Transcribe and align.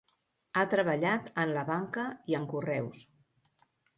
Ha 0.59 0.61
treballat 0.71 1.27
en 1.43 1.51
la 1.57 1.65
banca 1.69 2.07
i 2.33 2.39
en 2.39 2.49
Correus. 2.53 3.07